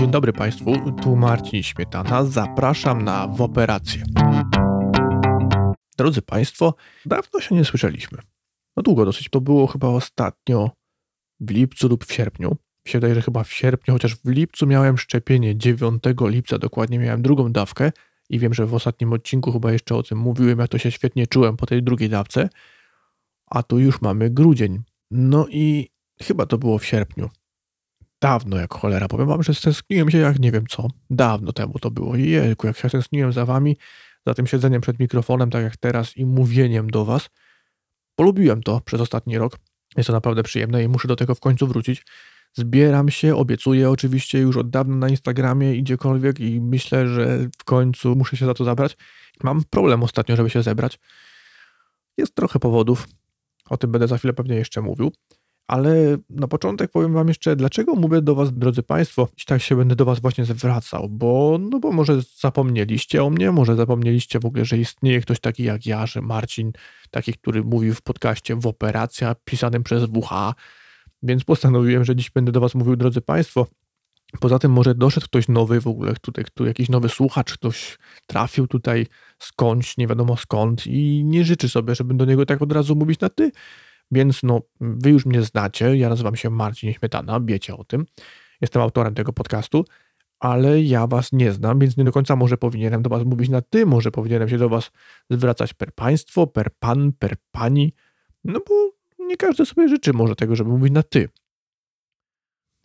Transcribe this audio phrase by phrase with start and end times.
[0.00, 2.24] Dzień dobry Państwu, tu Marcin Śmietana.
[2.24, 4.02] Zapraszam na w operację.
[5.98, 6.74] Drodzy Państwo,
[7.06, 8.18] dawno się nie słyszeliśmy.
[8.76, 10.70] No długo dosyć, to było chyba ostatnio
[11.40, 12.48] w lipcu lub w sierpniu.
[12.50, 16.98] Mi się wydaje, że chyba w sierpniu, chociaż w lipcu miałem szczepienie, 9 lipca dokładnie
[16.98, 17.92] miałem drugą dawkę
[18.30, 21.26] i wiem, że w ostatnim odcinku chyba jeszcze o tym mówiłem, jak to się świetnie
[21.26, 22.48] czułem po tej drugiej dawce,
[23.46, 24.82] a tu już mamy grudzień.
[25.10, 25.88] No i
[26.22, 27.30] chyba to było w sierpniu.
[28.20, 29.08] Dawno jak cholera.
[29.08, 30.88] Powiem wam, że stęskniłem się jak nie wiem co.
[31.10, 32.16] Dawno temu to było.
[32.16, 33.76] Jejku, jak się tęskniłem za wami,
[34.26, 37.30] za tym siedzeniem przed mikrofonem, tak jak teraz i mówieniem do was.
[38.16, 39.58] Polubiłem to przez ostatni rok.
[39.96, 42.04] Jest to naprawdę przyjemne i muszę do tego w końcu wrócić.
[42.52, 47.64] Zbieram się, obiecuję oczywiście już od dawna na Instagramie i gdziekolwiek i myślę, że w
[47.64, 48.96] końcu muszę się za to zabrać.
[49.42, 50.98] Mam problem ostatnio, żeby się zebrać.
[52.16, 53.08] Jest trochę powodów.
[53.70, 55.12] O tym będę za chwilę pewnie jeszcze mówił.
[55.70, 59.76] Ale na początek powiem Wam jeszcze, dlaczego mówię do Was, drodzy Państwo, i tak się
[59.76, 64.44] będę do Was właśnie zwracał, bo, no bo może zapomnieliście o mnie, może zapomnieliście w
[64.44, 66.72] ogóle, że istnieje ktoś taki jak ja, że Marcin,
[67.10, 70.54] taki, który mówił w podcaście w operacja pisanym przez WH,
[71.22, 73.66] więc postanowiłem, że dziś będę do Was mówił, drodzy Państwo.
[74.40, 78.66] Poza tym może doszedł ktoś nowy w ogóle, tutaj, tu jakiś nowy słuchacz, ktoś trafił
[78.66, 79.06] tutaj
[79.38, 83.20] skądś, nie wiadomo skąd i nie życzy sobie, żebym do niego tak od razu mówić
[83.20, 83.50] na ty,
[84.10, 88.06] więc no, wy już mnie znacie, ja nazywam się Marcin Śmietana, wiecie o tym.
[88.60, 89.84] Jestem autorem tego podcastu,
[90.40, 93.62] ale ja was nie znam, więc nie do końca może powinienem do was mówić na
[93.62, 94.90] ty, może powinienem się do was
[95.30, 97.94] zwracać per państwo, per pan, per pani,
[98.44, 98.74] no bo
[99.18, 101.28] nie każdy sobie życzy może tego, żeby mówić na ty.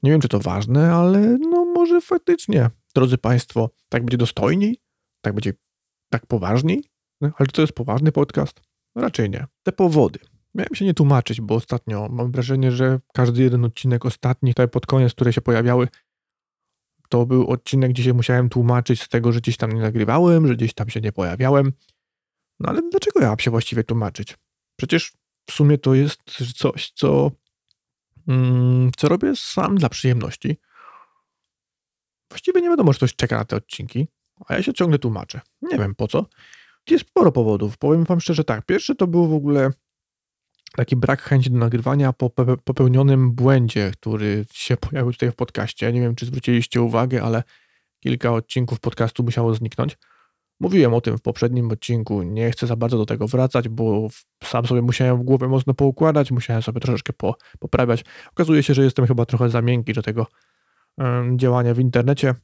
[0.03, 4.81] Nie wiem, czy to ważne, ale no może faktycznie, drodzy państwo, tak będzie dostojniej,
[5.21, 5.53] tak będzie
[6.09, 6.83] tak poważniej,
[7.21, 8.61] no, ale czy to jest poważny podcast?
[8.95, 9.45] Raczej nie.
[9.63, 10.19] Te powody,
[10.55, 14.85] Miałem się nie tłumaczyć, bo ostatnio mam wrażenie, że każdy jeden odcinek ostatni, tutaj pod
[14.85, 15.87] koniec, które się pojawiały,
[17.09, 20.55] to był odcinek, gdzie się musiałem tłumaczyć z tego, że gdzieś tam nie nagrywałem, że
[20.55, 21.73] gdzieś tam się nie pojawiałem.
[22.59, 24.37] No ale dlaczego ja mam się właściwie tłumaczyć?
[24.75, 25.13] Przecież
[25.49, 26.21] w sumie to jest
[26.55, 27.31] coś, co,
[28.27, 30.57] mm, co robię sam dla przyjemności.
[32.29, 34.07] Właściwie nie wiadomo, że ktoś czeka na te odcinki,
[34.47, 35.41] a ja się ciągle tłumaczę.
[35.61, 36.25] Nie wiem po co.
[36.89, 37.77] Jest sporo powodów.
[37.77, 38.65] Powiem wam szczerze tak.
[38.65, 39.71] Pierwszy to był w ogóle
[40.75, 42.29] taki brak chęci do nagrywania po
[42.63, 45.93] popełnionym błędzie, który się pojawił tutaj w podcaście.
[45.93, 47.43] Nie wiem, czy zwróciliście uwagę, ale
[47.99, 49.97] kilka odcinków podcastu musiało zniknąć.
[50.59, 54.07] Mówiłem o tym w poprzednim odcinku, nie chcę za bardzo do tego wracać, bo
[54.43, 58.05] sam sobie musiałem w głowie mocno poukładać, musiałem sobie troszeczkę po, poprawiać.
[58.31, 60.27] Okazuje się, że jestem chyba trochę za miękki do tego
[60.97, 62.35] um, działania w internecie.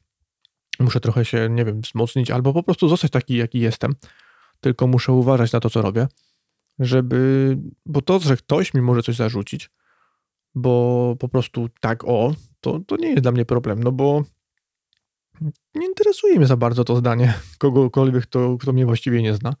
[0.80, 3.94] Muszę trochę się, nie wiem, wzmocnić albo po prostu zostać taki, jaki jestem.
[4.60, 6.06] Tylko muszę uważać na to, co robię
[6.78, 9.70] żeby, bo to, że ktoś mi może coś zarzucić,
[10.54, 14.22] bo po prostu tak o, to, to nie jest dla mnie problem, no bo
[15.74, 19.54] nie interesuje mnie za bardzo to zdanie kogokolwiek, kto, kto mnie właściwie nie zna,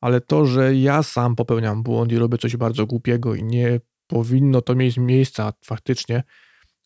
[0.00, 4.62] ale to, że ja sam popełniam błąd i robię coś bardzo głupiego i nie powinno
[4.62, 6.22] to mieć miejsca faktycznie,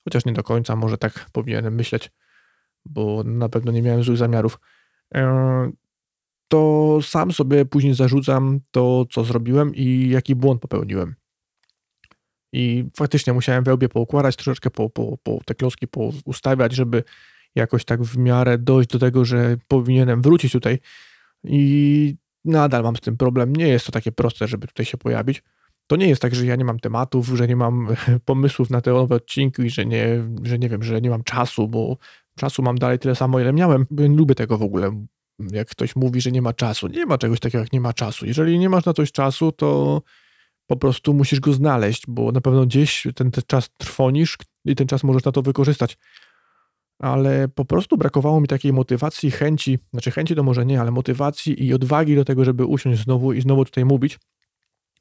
[0.04, 2.10] chociaż nie do końca może tak powinienem myśleć,
[2.84, 4.58] bo na pewno nie miałem złych zamiarów,
[5.14, 5.72] e,
[6.54, 11.14] to sam sobie później zarzucam to, co zrobiłem i jaki błąd popełniłem.
[12.52, 17.04] I faktycznie musiałem wełbie poukładać, troszeczkę po, po, po te klocki poustawiać, żeby
[17.54, 20.78] jakoś tak w miarę dojść do tego, że powinienem wrócić tutaj.
[21.44, 23.56] I nadal mam z tym problem.
[23.56, 25.42] Nie jest to takie proste, żeby tutaj się pojawić.
[25.86, 27.88] To nie jest tak, że ja nie mam tematów, że nie mam
[28.24, 31.68] pomysłów na te nowe odcinki i że nie, że nie wiem, że nie mam czasu,
[31.68, 31.96] bo
[32.38, 33.86] czasu mam dalej tyle samo, ile miałem.
[33.90, 35.04] Lubię tego w ogóle
[35.38, 36.86] jak ktoś mówi, że nie ma czasu.
[36.86, 38.26] Nie ma czegoś takiego, jak nie ma czasu.
[38.26, 40.02] Jeżeli nie masz na coś czasu, to
[40.66, 44.86] po prostu musisz go znaleźć, bo na pewno gdzieś ten, ten czas trwonisz i ten
[44.86, 45.98] czas możesz na to wykorzystać.
[46.98, 51.64] Ale po prostu brakowało mi takiej motywacji, chęci, znaczy chęci to może nie, ale motywacji
[51.66, 54.18] i odwagi do tego, żeby usiąść znowu i znowu tutaj mówić,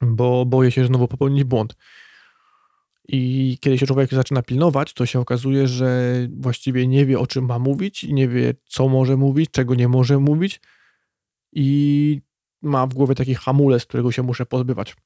[0.02, 1.76] bo boję się znowu popełnić błąd.
[3.08, 7.44] I kiedy się człowiek zaczyna pilnować, to się okazuje, że właściwie nie wie, o czym
[7.44, 10.60] ma mówić, nie wie, co może mówić, czego nie może mówić,
[11.52, 12.20] i
[12.62, 14.96] ma w głowie taki hamulec, którego się muszę pozbywać.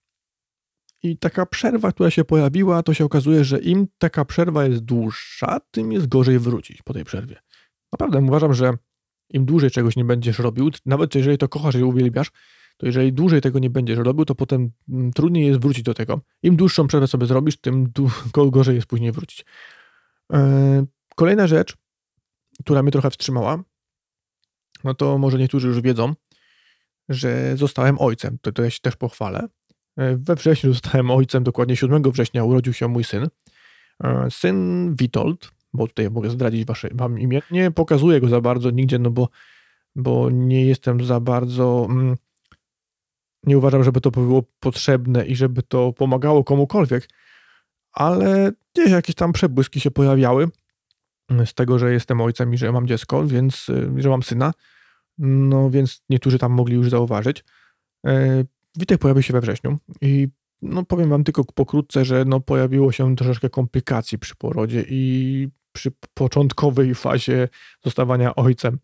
[1.03, 5.61] I taka przerwa, która się pojawiła, to się okazuje, że im taka przerwa jest dłuższa,
[5.71, 7.37] tym jest gorzej wrócić po tej przerwie.
[7.93, 8.73] Naprawdę uważam, że
[9.31, 12.31] im dłużej czegoś nie będziesz robił, nawet jeżeli to kochasz i uwielbiasz,
[12.79, 16.21] to jeżeli dłużej tego nie będziesz robił, to potem mm, trudniej jest wrócić do tego.
[16.43, 17.93] Im dłuższą przerwę sobie zrobisz, tym
[18.51, 19.45] gorzej jest później wrócić.
[20.33, 20.87] E,
[21.17, 21.77] kolejna rzecz,
[22.61, 23.63] która mnie trochę wstrzymała,
[24.85, 26.15] no to może niektórzy już wiedzą,
[27.09, 28.39] że zostałem ojcem.
[28.43, 29.49] To, to ja się też pochwalę.
[29.97, 33.29] E, we wrześniu zostałem ojcem, dokładnie 7 września urodził się mój syn.
[34.05, 37.43] E, syn Witold, bo tutaj mogę zdradzić wasze, wam imię.
[37.51, 39.29] Nie pokazuję go za bardzo nigdzie, no bo,
[39.97, 41.87] bo nie jestem za bardzo...
[41.91, 42.17] Mm,
[43.45, 47.09] nie uważam, żeby to było potrzebne i żeby to pomagało komukolwiek,
[47.93, 50.49] ale gdzieś jakieś tam przebłyski się pojawiały
[51.45, 54.53] z tego, że jestem ojcem i że mam dziecko, więc, że mam syna,
[55.19, 57.45] no więc niektórzy tam mogli już zauważyć.
[58.07, 58.45] E,
[58.77, 60.29] Witek pojawił się we wrześniu i
[60.63, 65.91] no powiem wam tylko pokrótce, że no pojawiło się troszeczkę komplikacji przy porodzie i przy
[66.15, 67.49] początkowej fazie
[67.85, 68.79] zostawania ojcem.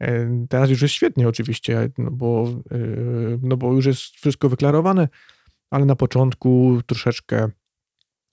[0.00, 2.78] E, teraz już jest świetnie oczywiście, no bo, e,
[3.42, 5.08] no bo już jest wszystko wyklarowane,
[5.70, 7.50] ale na początku troszeczkę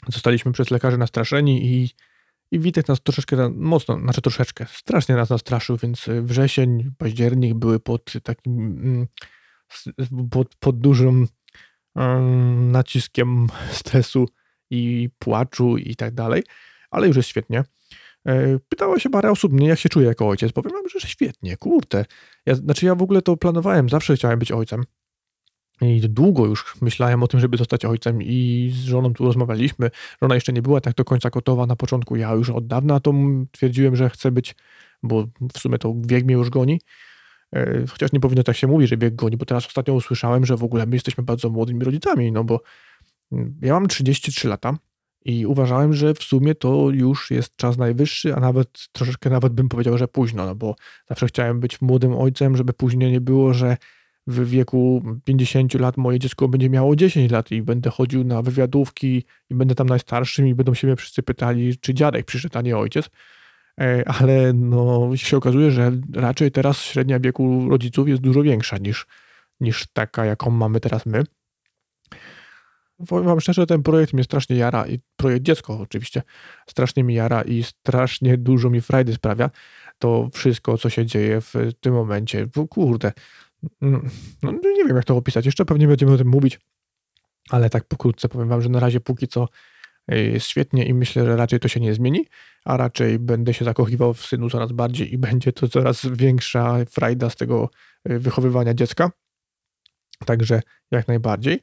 [0.08, 1.90] zostaliśmy przez lekarzy nastraszeni i,
[2.52, 8.14] i Witek nas troszeczkę mocno, znaczy troszeczkę, strasznie nas nastraszył, więc wrzesień, październik były pod
[8.24, 9.08] takim, mm,
[10.30, 11.28] pod, pod dużym
[11.96, 14.30] um, naciskiem stresu
[14.70, 16.44] i płaczu i tak dalej,
[16.92, 17.64] ale już jest świetnie.
[18.26, 20.52] E, pytało się parę osób mnie, jak się czuję jako ojciec.
[20.52, 22.06] Powiem że świetnie, kurde.
[22.46, 24.84] Ja, znaczy ja w ogóle to planowałem, zawsze chciałem być ojcem.
[25.82, 29.92] I długo już myślałem o tym, żeby zostać ojcem i z żoną tu rozmawialiśmy.
[30.22, 32.16] Żona jeszcze nie była tak do końca gotowa na początku.
[32.16, 33.14] Ja już od dawna to
[33.52, 34.56] twierdziłem, że chcę być,
[35.04, 36.82] bo w sumie to wiek mnie już goni.
[37.56, 40.58] E, chociaż nie powinno tak się mówić, że wiek goni, bo teraz ostatnio usłyszałem, że
[40.58, 42.62] w ogóle my jesteśmy bardzo młodymi rodzicami, no bo
[43.62, 44.78] ja mam 33 lata
[45.26, 49.70] i uważałem, że w sumie to już jest czas najwyższy, a nawet troszeczkę nawet bym
[49.70, 50.76] powiedział, że późno, no bo
[51.10, 53.78] zawsze chciałem być młodym ojcem, żeby później nie było, że
[54.28, 59.24] w wieku 50 lat moje dziecko będzie miało 10 lat i będę chodził na wywiadówki
[59.50, 62.78] i będę tam najstarszym i będą się mnie wszyscy pytali, czy dziadek przyszedł, a nie
[62.78, 63.10] ojciec.
[63.82, 69.08] E, ale no, się okazuje, że raczej teraz średnia wieku rodziców jest dużo większa niż,
[69.60, 71.24] niż taka, jaką mamy teraz my.
[73.08, 76.22] Powiem wam szczerze, ten projekt mnie strasznie jara i projekt dziecko oczywiście
[76.70, 79.50] strasznie mi jara i strasznie dużo mi frajdy sprawia
[80.00, 82.48] to wszystko, co się dzieje w tym momencie.
[82.70, 83.12] Kurde,
[83.82, 84.10] mm,
[84.44, 86.60] no nie wiem jak to opisać, jeszcze pewnie będziemy o tym mówić,
[87.50, 89.48] ale tak pokrótce powiem wam, że na razie póki co
[90.12, 92.26] y, jest świetnie i myślę, że raczej to się nie zmieni,
[92.66, 97.30] a raczej będę się zakochiwał w synu coraz bardziej i będzie to coraz większa frajda
[97.30, 97.70] z tego
[98.10, 99.12] y, wychowywania dziecka.
[100.26, 100.62] Także
[100.92, 101.60] jak najbardziej.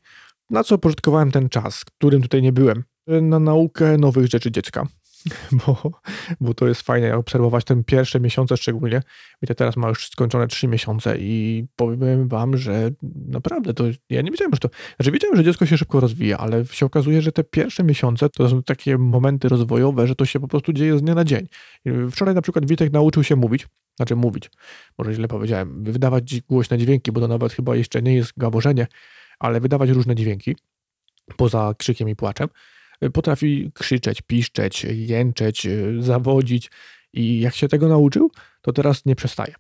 [0.51, 2.85] Na co pożytkowałem ten czas, którym tutaj nie byłem?
[3.07, 4.87] Na naukę nowych rzeczy dziecka.
[5.67, 5.93] Bo,
[6.41, 9.03] bo to jest fajne obserwować te pierwsze miesiące szczególnie.
[9.43, 12.91] Wiecie, teraz ma już skończone trzy miesiące i powiem wam, że
[13.29, 14.69] naprawdę to ja nie wiedziałem, że to.
[14.97, 18.49] Znaczy wiedziałem, że dziecko się szybko rozwija, ale się okazuje, że te pierwsze miesiące to
[18.49, 21.47] są takie momenty rozwojowe, że to się po prostu dzieje z dnia na dzień.
[22.11, 24.51] Wczoraj na przykład Witek nauczył się mówić, znaczy mówić,
[24.99, 28.87] może źle powiedziałem, wydawać głośne dźwięki, bo to nawet chyba jeszcze nie jest gaworzenie,
[29.43, 30.57] ale wydawać różne dźwięki
[31.37, 32.49] poza krzykiem i płaczem.
[33.13, 35.67] Potrafi krzyczeć, piszczeć, jęczeć,
[35.99, 36.71] zawodzić
[37.13, 38.31] i jak się tego nauczył,
[38.63, 39.55] to teraz nie przestaje.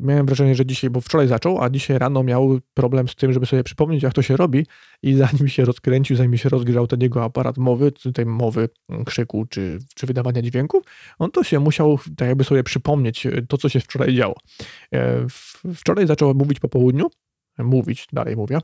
[0.00, 3.46] Miałem wrażenie, że dzisiaj, bo wczoraj zaczął, a dzisiaj rano miał problem z tym, żeby
[3.46, 4.66] sobie przypomnieć, jak to się robi
[5.02, 8.68] i zanim się rozkręcił, zanim się rozgrzał ten jego aparat mowy, tej mowy,
[9.06, 10.84] krzyku czy, czy wydawania dźwięków,
[11.18, 14.34] on to się musiał tak jakby sobie przypomnieć to, co się wczoraj działo.
[15.74, 17.10] Wczoraj zaczął mówić po południu,
[17.58, 18.58] mówić, dalej mówię.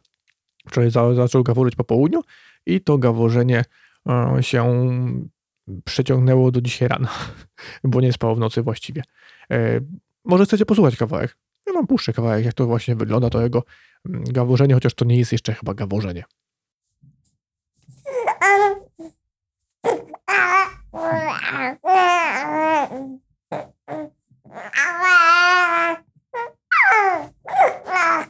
[0.69, 2.21] Wczoraj za, zaczął gaworzyć po południu
[2.67, 3.65] i to gaworzenie
[4.09, 4.89] e, się
[5.85, 7.09] przeciągnęło do dzisiaj rana,
[7.85, 9.03] bo nie spał w nocy właściwie.
[9.51, 9.81] E,
[10.25, 11.37] może chcecie posłuchać kawałek?
[11.67, 13.63] Ja mam puszczę kawałek, jak to właśnie wygląda, to jego
[14.09, 16.25] mm, gaworzenie, chociaż to nie jest jeszcze chyba gaworzenie.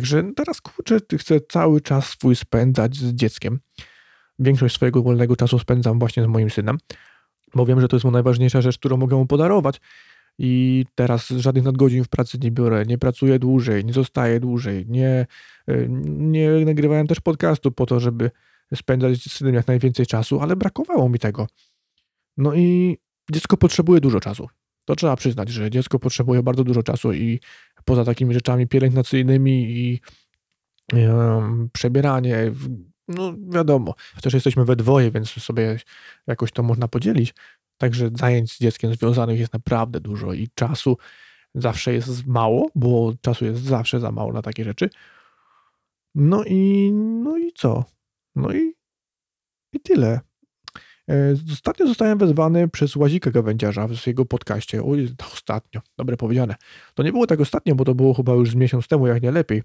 [0.00, 3.60] Także teraz kurczę, chcę cały czas swój spędzać z dzieckiem.
[4.38, 6.78] Większość swojego wolnego czasu spędzam właśnie z moim synem,
[7.54, 9.80] bo wiem, że to jest mu najważniejsza rzecz, którą mogę mu podarować.
[10.38, 15.26] I teraz żadnych nadgodzin w pracy nie biorę, nie pracuję dłużej, nie zostaję dłużej, nie,
[16.04, 18.30] nie nagrywałem też podcastu po to, żeby
[18.74, 21.46] spędzać z synem jak najwięcej czasu, ale brakowało mi tego.
[22.36, 22.96] No i
[23.32, 24.48] dziecko potrzebuje dużo czasu.
[24.84, 27.40] To trzeba przyznać, że dziecko potrzebuje bardzo dużo czasu i
[27.90, 30.00] poza takimi rzeczami pielęgnacyjnymi i
[31.72, 32.52] przebieranie,
[33.08, 35.78] no wiadomo, chociaż jesteśmy we dwoje, więc sobie
[36.26, 37.34] jakoś to można podzielić.
[37.78, 40.96] Także zajęć z dzieckiem związanych jest naprawdę dużo i czasu
[41.54, 44.90] zawsze jest mało, bo czasu jest zawsze za mało na takie rzeczy.
[46.14, 47.84] No i, no i co?
[48.36, 48.74] No i,
[49.72, 50.20] i tyle.
[51.10, 54.84] E, ostatnio zostałem wezwany przez Łazika Gawędziarza w jego podcaście.
[54.84, 56.54] Oj, ostatnio, dobre powiedziane.
[56.94, 59.30] To nie było tak ostatnio, bo to było chyba już z miesiąc temu, jak nie
[59.30, 59.62] lepiej.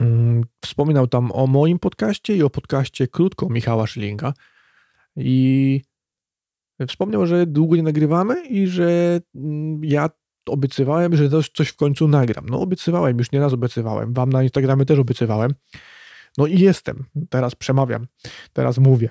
[0.00, 4.32] Mm, wspominał tam o moim podcaście i o podcaście krótko Michała Szylinga.
[5.16, 5.80] I
[6.88, 10.10] wspomniał, że długo nie nagrywamy i że mm, ja
[10.46, 12.46] obiecywałem, że coś w końcu nagram.
[12.48, 14.12] No obiecywałem, już nieraz obiecywałem.
[14.12, 15.54] Wam na Instagramie też obiecywałem.
[16.38, 17.04] No i jestem.
[17.30, 18.06] Teraz przemawiam.
[18.52, 19.10] Teraz mówię.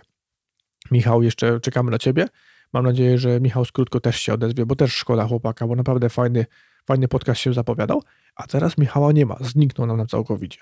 [0.94, 2.28] Michał, jeszcze czekamy na ciebie.
[2.74, 6.46] Mam nadzieję, że Michał Skrótko też się odezwie, bo też szkoda chłopaka, bo naprawdę fajny,
[6.86, 8.02] fajny podcast się zapowiadał.
[8.36, 9.38] A teraz Michała nie ma.
[9.42, 10.60] Zniknął nam całkowicie.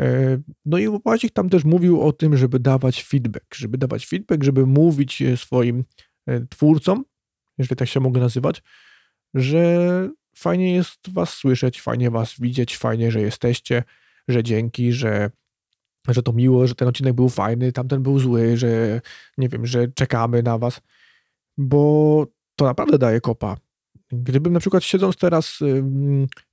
[0.00, 4.42] E, no i Łazik tam też mówił o tym, żeby dawać feedback, żeby dawać feedback,
[4.42, 5.84] żeby mówić swoim
[6.26, 7.04] e, twórcom,
[7.58, 8.62] jeżeli tak się mogę nazywać,
[9.34, 13.82] że fajnie jest was słyszeć, fajnie was widzieć, fajnie, że jesteście,
[14.28, 15.30] że dzięki, że,
[16.08, 19.00] że to miło, że ten odcinek był fajny, tamten był zły, że
[19.38, 20.80] nie wiem, że czekamy na was,
[21.58, 23.56] bo to naprawdę daje kopa.
[24.12, 25.58] Gdybym na przykład siedząc teraz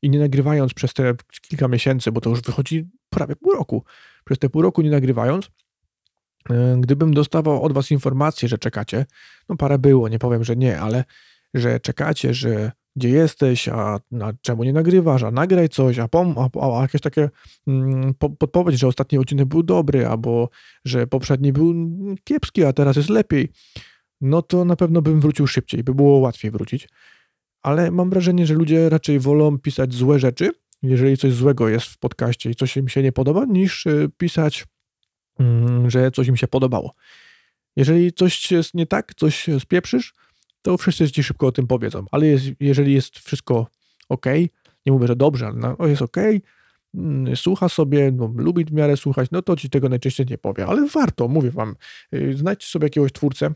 [0.01, 3.83] i nie nagrywając przez te kilka miesięcy, bo to już wychodzi prawie pół roku,
[4.25, 9.05] przez te pół roku nie nagrywając, y, gdybym dostawał od was informację, że czekacie,
[9.49, 11.03] no parę było, nie powiem, że nie, ale
[11.53, 16.35] że czekacie, że gdzie jesteś, a, a czemu nie nagrywasz, a nagraj coś, a, pom,
[16.37, 17.29] a, a jakieś takie
[17.67, 20.49] mm, po, podpowiedź, że ostatni odcinek był dobry, albo
[20.85, 21.75] że poprzedni był
[22.23, 23.49] kiepski, a teraz jest lepiej,
[24.21, 26.89] no to na pewno bym wrócił szybciej, by było łatwiej wrócić.
[27.61, 30.51] Ale mam wrażenie, że ludzie raczej wolą pisać złe rzeczy,
[30.81, 34.65] jeżeli coś złego jest w podcaście i coś im się nie podoba, niż y, pisać,
[35.39, 36.93] mm, że coś im się podobało.
[37.75, 40.13] Jeżeli coś jest nie tak, coś spieprzysz,
[40.61, 42.05] to wszyscy ci szybko o tym powiedzą.
[42.11, 43.67] Ale jest, jeżeli jest wszystko
[44.09, 44.25] ok,
[44.85, 46.17] nie mówię, że dobrze, ale no, jest ok,
[46.95, 50.65] mm, słucha sobie, no, lubi w miarę słuchać, no to ci tego najczęściej nie powie.
[50.65, 51.75] Ale warto, mówię wam,
[52.13, 53.53] y, znajdźcie sobie jakiegoś twórcę,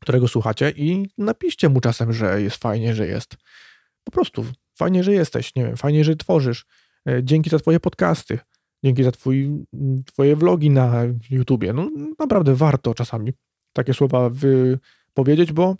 [0.00, 3.36] którego słuchacie i napiszcie mu czasem, że jest fajnie, że jest.
[4.04, 6.66] Po prostu fajnie, że jesteś, nie wiem, fajnie, że tworzysz.
[7.08, 8.38] E, dzięki za twoje podcasty,
[8.84, 9.64] dzięki za twój,
[10.06, 11.72] twoje vlogi na YouTubie.
[11.72, 13.32] No naprawdę warto czasami
[13.72, 15.76] takie słowa wypowiedzieć, bo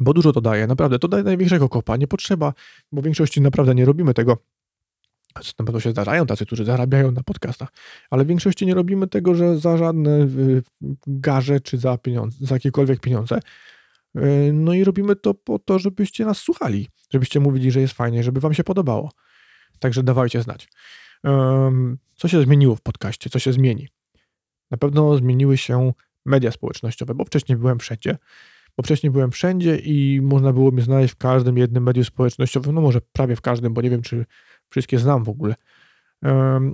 [0.00, 2.52] bo dużo to daje, naprawdę, to daje największego kopa, nie potrzeba,
[2.92, 4.38] bo w większości naprawdę nie robimy tego,
[5.58, 7.68] na pewno się zdarzają tacy, którzy zarabiają na podcastach,
[8.10, 10.62] ale w większości nie robimy tego, że za żadne y,
[11.06, 13.38] garze czy za pieniądze, za jakiekolwiek pieniądze.
[14.16, 18.22] Y, no i robimy to po to, żebyście nas słuchali, żebyście mówili, że jest fajnie,
[18.22, 19.10] żeby wam się podobało.
[19.78, 20.68] Także dawajcie znać.
[22.16, 23.30] Co się zmieniło w podcaście?
[23.30, 23.88] Co się zmieni?
[24.70, 25.92] Na pewno zmieniły się
[26.24, 28.18] media społecznościowe, bo wcześniej byłem wszędzie
[28.76, 32.80] bo wcześniej byłem wszędzie i można było mnie znaleźć w każdym jednym medium społecznościowym, no
[32.80, 34.24] może prawie w każdym, bo nie wiem, czy
[34.70, 35.54] wszystkie znam w ogóle.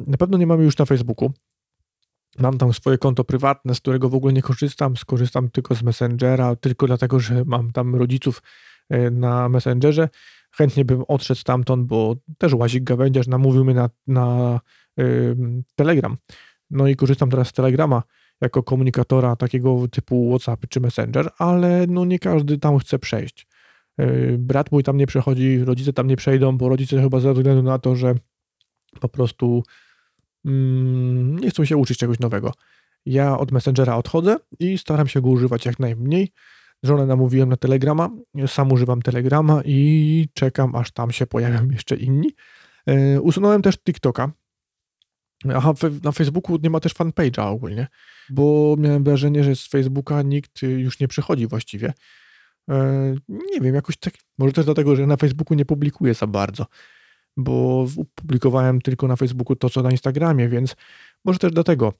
[0.07, 1.33] Na pewno nie mamy już na Facebooku.
[2.39, 4.97] Mam tam swoje konto prywatne, z którego w ogóle nie korzystam.
[4.97, 8.43] Skorzystam tylko z Messengera, tylko dlatego, że mam tam rodziców
[8.89, 10.09] e, na Messengerze.
[10.53, 14.61] Chętnie bym odszedł stamtąd, bo też łazik gawędziarz namówił mnie na, na
[15.77, 16.17] Telegram.
[16.71, 18.03] No i korzystam teraz z Telegrama
[18.41, 23.47] jako komunikatora takiego typu WhatsApp czy Messenger, ale no nie każdy tam chce przejść.
[23.99, 27.63] E, brat mój tam nie przechodzi, rodzice tam nie przejdą, bo rodzice chyba ze względu
[27.63, 28.15] na to, że
[29.01, 29.63] po prostu
[30.45, 32.53] mm, nie chcą się uczyć czegoś nowego.
[33.07, 36.33] Ja od Messengera odchodzę i staram się go używać jak najmniej.
[36.83, 38.11] Żonę namówiłem na Telegrama,
[38.47, 42.31] sam używam Telegrama i czekam, aż tam się pojawią jeszcze inni.
[42.87, 44.33] E, usunąłem też TikToka,
[45.49, 47.87] Aha, na Facebooku nie ma też fanpage'a ogólnie,
[48.31, 51.93] bo miałem wrażenie, że z Facebooka nikt już nie przychodzi właściwie.
[52.71, 56.67] E, nie wiem, jakoś tak, może też dlatego, że na Facebooku nie publikuję za bardzo,
[57.37, 60.77] bo publikowałem tylko na Facebooku to, co na Instagramie, więc
[61.25, 61.93] może też dlatego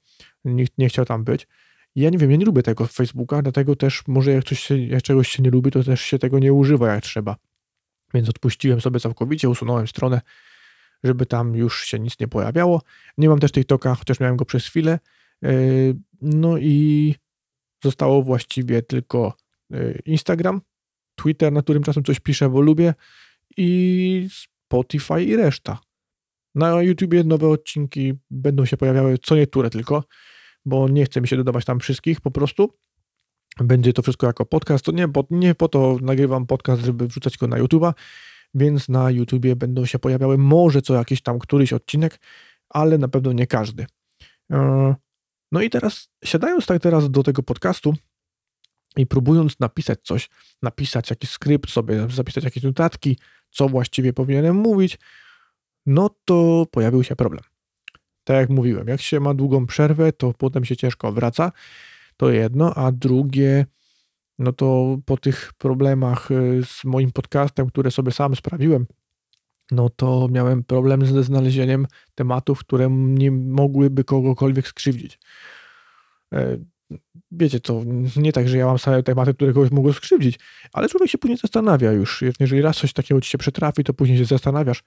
[0.45, 1.47] nikt nie chciał tam być.
[1.95, 5.01] Ja nie wiem, ja nie lubię tego Facebooka, dlatego też może jak, coś się, jak
[5.01, 7.35] czegoś się nie lubi, to też się tego nie używa jak trzeba.
[8.13, 10.21] Więc odpuściłem sobie całkowicie, usunąłem stronę,
[11.03, 12.81] żeby tam już się nic nie pojawiało.
[13.17, 14.99] Nie mam też TikToka, chociaż miałem go przez chwilę.
[15.43, 15.49] E,
[16.21, 17.15] no i
[17.83, 19.33] zostało właściwie tylko
[19.73, 20.61] e, Instagram,
[21.15, 22.93] Twitter, na którym czasem coś piszę, bo lubię
[23.57, 25.79] i Spotify i reszta.
[26.55, 30.03] Na YouTubie nowe odcinki będą się pojawiały co niektóre tylko,
[30.65, 32.73] bo nie chcę mi się dodawać tam wszystkich po prostu.
[33.59, 34.85] Będzie to wszystko jako podcast.
[34.85, 37.93] To nie, bo nie po to nagrywam podcast, żeby wrzucać go na YouTube'a,
[38.53, 42.19] więc na YouTubie będą się pojawiały może co jakiś tam któryś odcinek,
[42.69, 43.85] ale na pewno nie każdy.
[44.51, 44.95] E,
[45.51, 47.93] No i teraz, siadając tak teraz do tego podcastu
[48.97, 50.29] i próbując napisać coś,
[50.61, 53.17] napisać jakiś skrypt sobie, zapisać jakieś notatki,
[53.49, 54.99] co właściwie powinienem mówić,
[55.85, 57.43] no to pojawił się problem.
[58.23, 61.51] Tak jak mówiłem, jak się ma długą przerwę, to potem się ciężko wraca.
[62.17, 63.65] To jedno, a drugie,
[64.39, 68.85] no to po tych problemach y, z moim podcastem, które sobie sam sprawiłem,
[69.71, 75.19] no to miałem problem ze znalezieniem tematów, które nie mogłyby kogokolwiek skrzywdzić.
[76.33, 76.57] E,
[77.31, 77.83] wiecie, to
[78.15, 80.39] nie tak, że ja mam same tematy, które kogoś mogą skrzywdzić,
[80.73, 82.23] ale człowiek się później zastanawia już.
[82.39, 84.83] Jeżeli raz coś takiego ci się przetrafi, to później się zastanawiasz,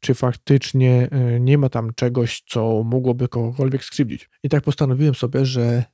[0.00, 4.30] czy faktycznie e, nie ma tam czegoś, co mogłoby kogokolwiek skrzywdzić.
[4.42, 5.84] I tak postanowiłem sobie, że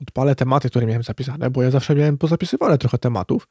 [0.00, 3.48] odpalę tematy, które miałem zapisane, bo ja zawsze miałem pozapisywane trochę tematów,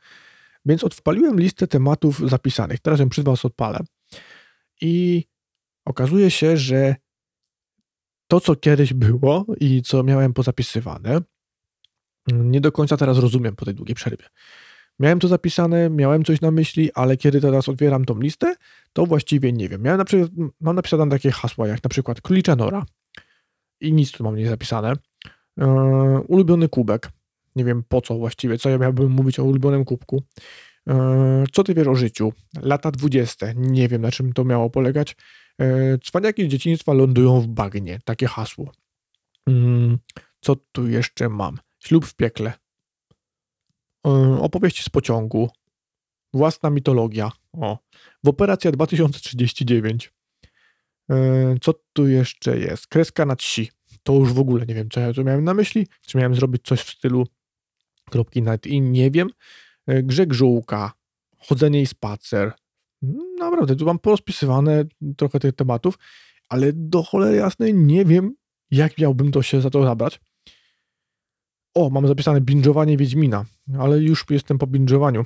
[0.66, 2.80] więc odpaliłem listę tematów zapisanych.
[2.80, 3.80] Teraz ją przed Was odpalę.
[4.82, 5.25] I
[5.86, 6.96] okazuje się, że
[8.27, 11.22] to, co kiedyś było i co miałem pozapisywane,
[12.32, 14.25] nie do końca teraz rozumiem po tej długiej przerwie.
[15.00, 18.56] Miałem to zapisane, miałem coś na myśli, ale kiedy teraz otwieram tą listę,
[18.94, 19.82] to właściwie nie wiem.
[19.82, 22.86] Miałem na przykład, mam napisane takie hasła, jak na przykład królicza nora
[23.82, 24.94] i nic tu mam nie zapisane.
[25.58, 27.10] Yy, ulubiony kubek.
[27.56, 30.24] Nie wiem po co właściwie, co ja miałbym mówić o ulubionym kubku.
[30.88, 30.94] Yy,
[31.52, 32.34] co ty wiesz o życiu?
[32.62, 33.54] Lata dwudzieste.
[33.56, 35.16] Nie wiem, na czym to miało polegać.
[35.60, 38.00] Yy, cwaniaki z dzieciństwa lądują w bagnie.
[38.06, 38.72] Takie hasło.
[39.48, 39.98] Yy,
[40.42, 41.58] co tu jeszcze mam?
[41.80, 42.54] Ślub w piekle.
[44.40, 45.50] Opowieści z pociągu.
[46.34, 47.32] Własna mitologia.
[47.54, 47.78] O.
[48.24, 50.14] W Operacja 2039.
[51.62, 52.88] Co tu jeszcze jest?
[52.88, 53.70] Kreska na si.
[54.08, 55.88] To już w ogóle nie wiem, co ja tu miałem na myśli.
[56.02, 57.28] Czy miałem zrobić coś w stylu
[58.10, 59.30] kropki nad i nie wiem.
[59.88, 60.94] Grzeg żółka.
[61.38, 62.54] Chodzenie i spacer.
[63.40, 64.86] Naprawdę, tu mam porozpisywane
[65.18, 65.98] trochę tych tematów,
[66.50, 68.36] ale do cholery jasnej nie wiem,
[68.72, 70.20] jak miałbym to się za to zabrać.
[71.74, 73.46] O, mam zapisane binge'owanie Wiedźmina,
[73.80, 75.24] ale już jestem po binge'owaniu.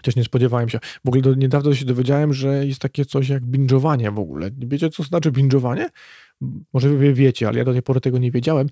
[0.00, 0.78] Chociaż nie spodziewałem się.
[1.04, 4.50] W ogóle do, niedawno się dowiedziałem, że jest takie coś jak binge'owanie w ogóle.
[4.58, 5.88] Wiecie, co znaczy binge'owanie?
[6.72, 8.68] Może wy wiecie, ale ja do tej pory tego nie wiedziałem.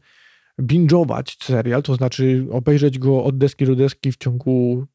[0.62, 4.86] Binge'ować serial, to znaczy obejrzeć go od deski do deski w ciągu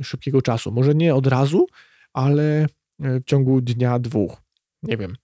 [0.00, 0.72] e, szybkiego czasu.
[0.72, 1.66] Może nie od razu,
[2.12, 2.66] ale
[3.00, 4.42] e, w ciągu dnia, dwóch.
[4.82, 5.16] Nie wiem.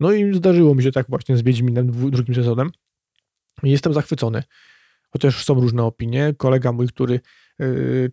[0.00, 2.70] No i zdarzyło mi się tak właśnie z Wiedźminem drugim sezonem.
[3.62, 4.42] Jestem zachwycony
[5.14, 6.34] chociaż są różne opinie.
[6.36, 7.20] Kolega mój, który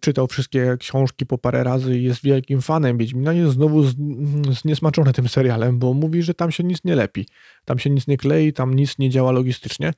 [0.02, 3.96] czytał wszystkie książki po parę razy i jest wielkim fanem Wiedźmina, jest znowu z,
[4.62, 7.28] zniesmaczony tym serialem, bo mówi, że tam się nic nie lepi,
[7.66, 9.94] tam się nic nie klei, tam nic nie działa logistycznie.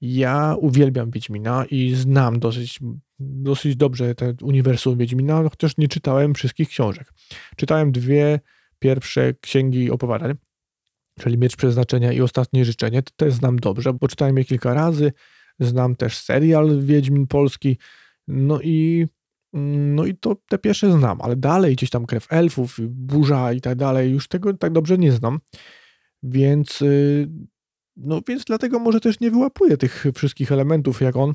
[0.00, 2.80] Ja uwielbiam Wiedźmina i znam dosyć,
[3.18, 7.12] dosyć dobrze te uniwersum Wiedźmina, chociaż nie czytałem wszystkich książek.
[7.56, 8.40] Czytałem dwie
[8.78, 10.34] pierwsze księgi opowiadań,
[11.20, 13.02] czyli Miecz Przeznaczenia i Ostatnie Życzenie.
[13.16, 15.12] Te znam dobrze, bo czytałem je kilka razy,
[15.60, 17.78] znam też serial Wiedźmin Polski,
[18.28, 19.06] no i
[19.52, 23.74] no i to te pierwsze znam, ale dalej gdzieś tam krew elfów, burza i tak
[23.74, 25.38] dalej, już tego tak dobrze nie znam.
[26.22, 27.28] Więc y,
[27.96, 31.34] no więc dlatego może też nie wyłapuję tych wszystkich elementów jak on,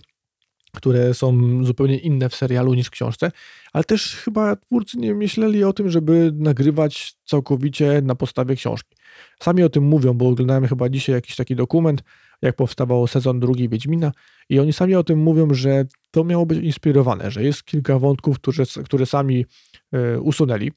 [0.75, 3.32] które są zupełnie inne w serialu niż w książce,
[3.73, 8.95] ale też chyba twórcy nie myśleli o tym, żeby nagrywać całkowicie na podstawie książki.
[9.41, 12.03] Sami o tym mówią, bo oglądałem chyba dzisiaj jakiś taki dokument,
[12.41, 14.12] jak powstawał sezon drugi Wiedźmina
[14.49, 18.39] i oni sami o tym mówią, że to miało być inspirowane, że jest kilka wątków,
[18.39, 19.45] które, które sami
[19.91, 20.71] e, usunęli,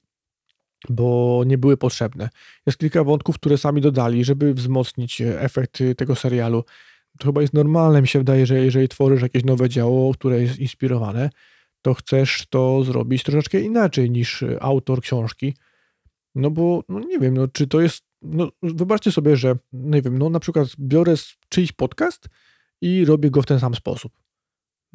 [0.88, 2.28] bo nie były potrzebne.
[2.66, 6.64] Jest kilka wątków, które sami dodali, żeby wzmocnić efekt tego serialu.
[7.18, 10.58] To chyba jest normalne, mi się wydaje, że jeżeli tworzysz jakieś nowe dzieło, które jest
[10.58, 11.30] inspirowane,
[11.82, 15.54] to chcesz to zrobić troszeczkę inaczej niż autor książki.
[16.34, 20.18] No bo, no nie wiem, no, czy to jest no, wybaczcie sobie, że nie wiem,
[20.18, 21.14] no na przykład biorę
[21.48, 22.28] czyjś podcast
[22.80, 24.25] i robię go w ten sam sposób.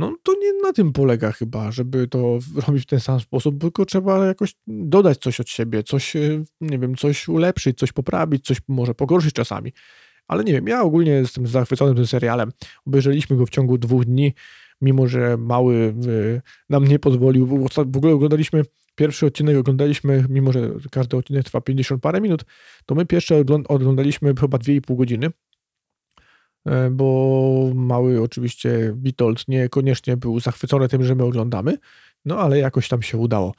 [0.01, 3.85] No to nie na tym polega chyba, żeby to robić w ten sam sposób, tylko
[3.85, 8.57] trzeba jakoś dodać coś od siebie, coś, e, nie wiem, coś ulepszyć, coś poprawić, coś
[8.67, 9.73] może pogorszyć czasami.
[10.27, 12.51] Ale nie wiem, ja ogólnie jestem zachwycony tym serialem.
[12.85, 14.33] Obejrzeliśmy go w ciągu dwóch dni,
[14.81, 15.75] mimo że mały
[16.35, 17.47] e, nam nie pozwolił.
[17.87, 18.63] W ogóle oglądaliśmy
[18.95, 22.45] pierwszy odcinek oglądaliśmy, mimo że każdy odcinek trwa 50 parę minut,
[22.85, 25.29] to my pierwsze oglądaliśmy chyba 2,5 godziny,
[26.91, 31.77] bo mały oczywiście Witold niekoniecznie był zachwycony tym, że my oglądamy,
[32.25, 33.53] no ale jakoś tam się udało.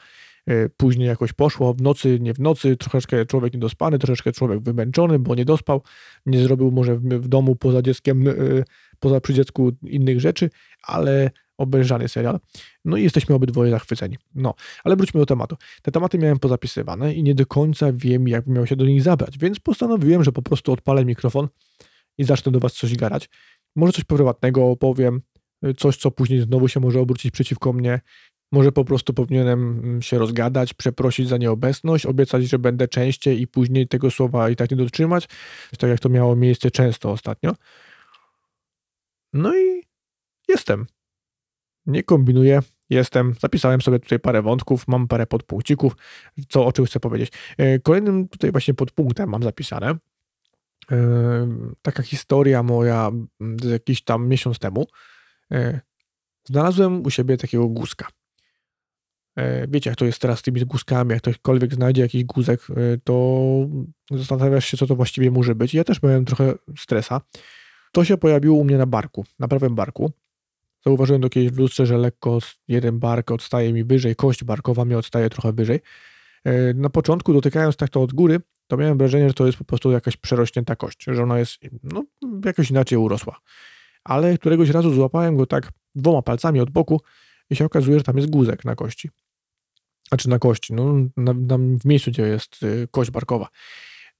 [0.46, 5.18] E, później jakoś poszło, w nocy, nie w nocy, troszeczkę człowiek niedospany, troszeczkę człowiek wymęczony,
[5.18, 5.82] bo nie dospał,
[6.26, 8.32] nie zrobił może w domu poza dzieckiem, e,
[9.00, 10.50] poza przy dziecku innych rzeczy,
[10.82, 12.40] ale obejrzany serial.
[12.84, 14.18] No i jesteśmy obydwoje zachwyceni.
[14.34, 15.56] No, ale wróćmy do tematu.
[15.82, 19.38] Te tematy miałem pozapisywane i nie do końca wiem, jak miał się do nich zabrać,
[19.38, 21.48] więc postanowiłem, że po prostu odpalę mikrofon
[22.18, 23.28] i zacznę do Was coś garać.
[23.76, 25.22] może coś prywatnego opowiem,
[25.76, 28.00] coś, co później znowu się może obrócić przeciwko mnie.
[28.52, 33.46] Może po prostu powinienem mm, się rozgadać, przeprosić za nieobecność, obiecać, że będę częściej i
[33.46, 35.28] później tego słowa i tak nie dotrzymać,
[35.78, 37.54] tak jak to miało miejsce często ostatnio.
[39.32, 39.82] No i
[40.48, 40.86] jestem.
[41.86, 43.34] Nie kombinuję, jestem.
[43.40, 45.96] Zapisałem sobie tutaj parę wątków, mam parę podpunkcików,
[46.48, 47.32] co o czym chcę powiedzieć.
[47.58, 49.96] E, kolejnym tutaj właśnie podpunktem mam zapisane
[51.82, 53.10] taka historia moja
[53.64, 54.86] jakiś tam miesiąc temu.
[55.50, 55.80] E,
[56.44, 58.08] znalazłem u siebie takiego guzka.
[59.68, 62.66] Wiecie, jak to jest teraz z tymi guzkami, jak ktokolwiek znajdzie jakiś guzek,
[63.04, 63.44] to
[64.10, 65.74] zastanawiasz się, co to właściwie może być.
[65.74, 67.20] Ja też miałem trochę stresa.
[67.92, 70.12] To się pojawiło u mnie na barku, na prawym barku.
[70.84, 74.94] Zauważyłem to kiedyś w lustrze, że lekko jeden bark odstaje mi wyżej, kość barkowa mi
[74.94, 75.80] odstaje trochę wyżej.
[76.44, 79.64] E, na początku, dotykając tak to od góry, to miałem wrażenie, że to jest po
[79.64, 82.04] prostu jakaś przerośnięta kość, że ona jest no,
[82.44, 83.40] jakoś inaczej urosła.
[84.04, 87.00] Ale któregoś razu złapałem go tak dwoma palcami od boku
[87.50, 89.10] i się okazuje, że tam jest guzek na kości.
[90.08, 93.48] Znaczy na kości, no, na, na, w miejscu, gdzie jest y, kość barkowa.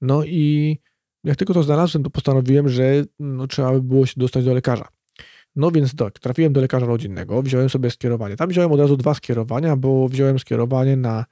[0.01, 0.77] No i
[1.23, 4.87] jak tylko to znalazłem, to postanowiłem, że no, trzeba by było się dostać do lekarza.
[5.55, 8.35] No więc tak, trafiłem do lekarza rodzinnego, wziąłem sobie skierowanie.
[8.35, 11.25] Tam wziąłem od razu dwa skierowania, bo wziąłem skierowanie na,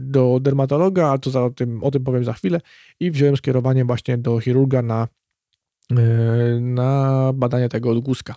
[0.00, 2.60] do dermatologa, a to za tym, o tym powiem za chwilę,
[3.00, 5.08] i wziąłem skierowanie właśnie do chirurga na,
[5.90, 8.34] e, na badanie tego odgłuska.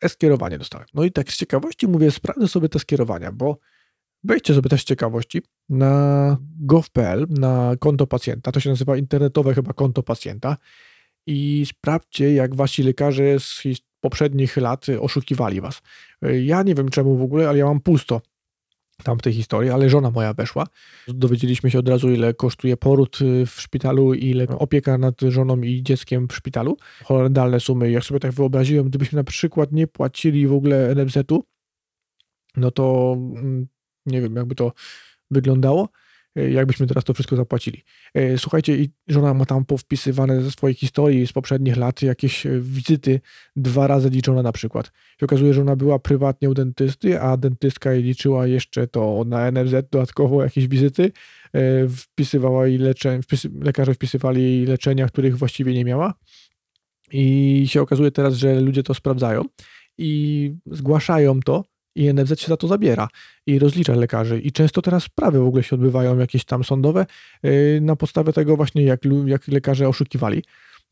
[0.00, 0.86] E-skierowanie dostałem.
[0.94, 3.58] No i tak z ciekawości mówię, sprawdzę sobie te skierowania, bo
[4.24, 9.72] wejdźcie sobie też z ciekawości na gov.pl, na konto pacjenta, to się nazywa internetowe chyba
[9.72, 10.56] konto pacjenta
[11.26, 13.62] i sprawdźcie, jak wasi lekarze z
[14.00, 15.82] poprzednich lat oszukiwali was.
[16.42, 18.20] Ja nie wiem czemu w ogóle, ale ja mam pusto
[19.02, 20.66] tam w tej historii, ale żona moja weszła.
[21.08, 25.82] Dowiedzieliśmy się od razu, ile kosztuje poród y, w szpitalu, ile opieka nad żoną i
[25.82, 26.76] dzieckiem w szpitalu.
[27.04, 27.90] Horrendalne sumy.
[27.90, 31.44] Jak sobie tak wyobraziłem, gdybyśmy na przykład nie płacili w ogóle NFZ-u,
[32.56, 33.66] no to mm,
[34.06, 34.72] nie wiem, jakby to
[35.30, 35.88] wyglądało.
[36.36, 37.82] E, jakbyśmy teraz to wszystko zapłacili.
[38.14, 42.60] E, słuchajcie, i żona ma tam powpisywane ze swojej historii z poprzednich lat jakieś e,
[42.60, 43.20] wizyty
[43.56, 44.92] dwa razy liczone na przykład.
[45.22, 49.50] I okazuje, że ona była prywatnie u dentysty, a dentystka jej liczyła jeszcze to na
[49.50, 51.12] NFZ dodatkowo jakieś wizyty,
[51.96, 56.14] wpisywała jej leczenie, wpisy, lekarze wpisywali jej leczenia, których właściwie nie miała.
[57.12, 59.44] I się okazuje teraz, że ludzie to sprawdzają
[59.98, 63.08] i zgłaszają to i NFZ się za to zabiera
[63.46, 64.40] i rozlicza lekarzy.
[64.40, 67.06] I często teraz sprawy w ogóle się odbywają jakieś tam sądowe
[67.42, 70.42] yy, na podstawie tego właśnie, jak, jak lekarze oszukiwali.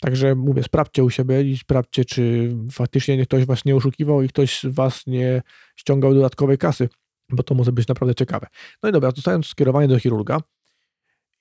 [0.01, 4.61] Także mówię, sprawdźcie u siebie i sprawdźcie, czy faktycznie ktoś was nie oszukiwał i ktoś
[4.65, 5.43] was nie
[5.77, 6.89] ściągał dodatkowej kasy,
[7.29, 8.47] bo to może być naprawdę ciekawe.
[8.83, 10.41] No i dobra, dostałem skierowanie do chirurga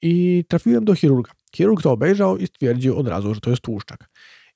[0.02, 1.32] i trafiłem do chirurga.
[1.56, 4.10] Chirurg to obejrzał i stwierdził od razu, że to jest tłuszczak.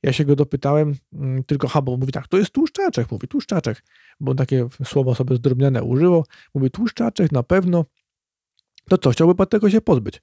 [0.04, 3.84] Ja się go dopytałem, mm, tylko bo mówi tak, to jest tłuszczaczek, mówi tłuszczaczek,
[4.20, 6.26] bo takie słowo sobie zdrobnione użyło.
[6.56, 7.86] Mówi tłuszczaczek na pewno,
[8.90, 10.22] to co, chciałby pan tego się pozbyć?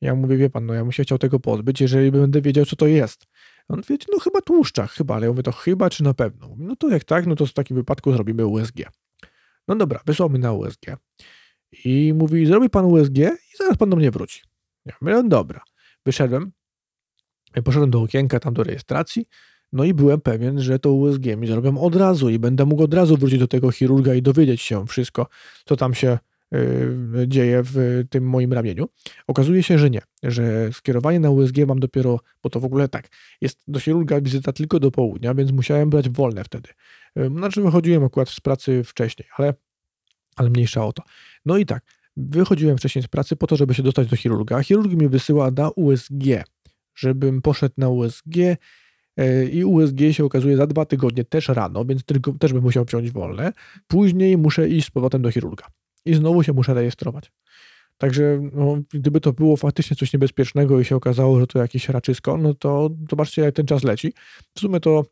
[0.00, 2.76] Ja mówię, wie pan, no ja bym się chciał tego pozbyć, jeżeli będę wiedział, co
[2.76, 3.26] to jest.
[3.68, 6.48] On mówi, no chyba tłuszczak, chyba, ale ja mówię, to chyba czy na pewno?
[6.48, 8.76] Mówi, no to jak tak, no to w takim wypadku zrobimy USG.
[9.68, 10.86] No dobra, wysłał na USG.
[11.84, 14.40] I mówi, zrobi pan USG i zaraz pan do mnie wróci.
[14.84, 15.60] Ja mówię, no dobra.
[16.06, 16.52] Wyszedłem,
[17.64, 19.26] Poszedłem do okienka, tam do rejestracji,
[19.72, 22.94] no i byłem pewien, że to USG mi zrobią od razu i będę mógł od
[22.94, 25.26] razu wrócić do tego chirurga i dowiedzieć się wszystko,
[25.64, 26.18] co tam się
[26.54, 28.88] y, dzieje w tym moim ramieniu.
[29.26, 33.08] Okazuje się, że nie, że skierowanie na USG mam dopiero, bo to w ogóle tak,
[33.40, 36.68] jest do chirurga wizyta tylko do południa, więc musiałem brać wolne wtedy.
[37.36, 39.54] Znaczy wychodziłem akurat z pracy wcześniej, ale,
[40.36, 41.02] ale mniejsza o to.
[41.46, 41.84] No i tak,
[42.16, 44.62] wychodziłem wcześniej z pracy po to, żeby się dostać do chirurga.
[44.62, 46.44] Chirurg mi wysyła na USG
[46.94, 48.36] żebym poszedł na USG
[49.16, 52.84] e, i USG się okazuje za dwa tygodnie też rano, więc tylko, też bym musiał
[52.84, 53.52] wziąć wolne.
[53.86, 55.66] Później muszę iść z powrotem do chirurga
[56.04, 57.32] i znowu się muszę rejestrować.
[57.98, 62.36] Także no, gdyby to było faktycznie coś niebezpiecznego i się okazało, że to jakieś raczysko,
[62.36, 64.12] no to zobaczcie jak ten czas leci.
[64.54, 65.04] W sumie to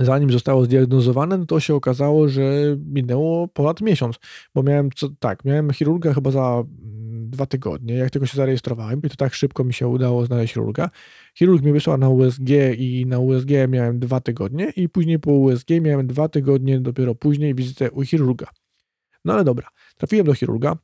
[0.00, 2.42] zanim zostało zdiagnozowane, no to się okazało, że
[2.86, 4.16] minęło ponad miesiąc,
[4.54, 6.64] bo miałem, co, tak, miałem chirurga chyba za
[7.30, 10.90] dwa tygodnie, jak tylko się zarejestrowałem i to tak szybko mi się udało znaleźć chirurga.
[11.34, 15.70] Chirurg mnie wysłał na USG i na USG miałem dwa tygodnie i później po USG
[15.80, 18.46] miałem dwa tygodnie dopiero później wizytę u chirurga.
[19.24, 20.76] No ale dobra, trafiłem do chirurga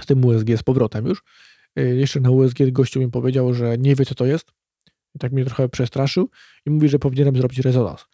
[0.00, 1.22] z tym USG z powrotem już.
[1.78, 4.46] Y, jeszcze na USG gościu mi powiedział, że nie wie co to jest.
[5.18, 6.30] Tak mnie trochę przestraszył
[6.66, 8.04] i mówi, że powinienem zrobić rezonans